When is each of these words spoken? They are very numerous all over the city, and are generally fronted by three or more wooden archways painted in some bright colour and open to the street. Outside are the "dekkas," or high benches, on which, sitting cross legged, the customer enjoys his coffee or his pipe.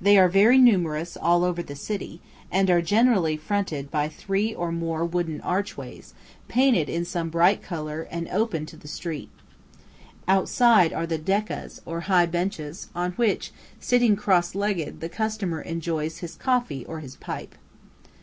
They 0.00 0.16
are 0.16 0.30
very 0.30 0.56
numerous 0.56 1.18
all 1.20 1.44
over 1.44 1.62
the 1.62 1.76
city, 1.76 2.22
and 2.50 2.70
are 2.70 2.80
generally 2.80 3.36
fronted 3.36 3.90
by 3.90 4.08
three 4.08 4.54
or 4.54 4.72
more 4.72 5.04
wooden 5.04 5.38
archways 5.42 6.14
painted 6.48 6.88
in 6.88 7.04
some 7.04 7.28
bright 7.28 7.62
colour 7.62 8.08
and 8.10 8.26
open 8.28 8.64
to 8.64 8.78
the 8.78 8.88
street. 8.88 9.28
Outside 10.26 10.94
are 10.94 11.06
the 11.06 11.18
"dekkas," 11.18 11.80
or 11.84 12.00
high 12.08 12.24
benches, 12.24 12.88
on 12.94 13.12
which, 13.16 13.52
sitting 13.78 14.16
cross 14.16 14.54
legged, 14.54 15.00
the 15.02 15.10
customer 15.10 15.60
enjoys 15.60 16.20
his 16.20 16.36
coffee 16.36 16.82
or 16.86 17.00
his 17.00 17.16
pipe. 17.16 17.54